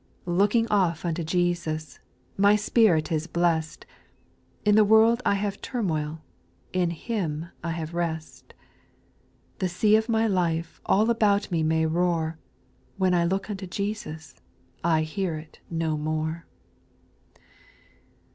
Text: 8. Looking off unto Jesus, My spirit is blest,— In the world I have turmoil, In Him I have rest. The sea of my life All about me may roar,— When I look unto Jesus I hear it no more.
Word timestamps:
8. 0.25 0.31
Looking 0.33 0.67
off 0.69 1.05
unto 1.05 1.23
Jesus, 1.23 1.99
My 2.35 2.55
spirit 2.55 3.11
is 3.11 3.27
blest,— 3.27 3.85
In 4.65 4.73
the 4.73 4.83
world 4.83 5.21
I 5.27 5.35
have 5.35 5.61
turmoil, 5.61 6.23
In 6.73 6.89
Him 6.89 7.49
I 7.63 7.69
have 7.73 7.93
rest. 7.93 8.55
The 9.59 9.69
sea 9.69 9.95
of 9.95 10.09
my 10.09 10.25
life 10.25 10.81
All 10.87 11.11
about 11.11 11.51
me 11.51 11.61
may 11.61 11.85
roar,— 11.85 12.39
When 12.97 13.13
I 13.13 13.25
look 13.25 13.47
unto 13.51 13.67
Jesus 13.67 14.33
I 14.83 15.03
hear 15.03 15.35
it 15.35 15.59
no 15.69 15.95
more. 15.99 16.47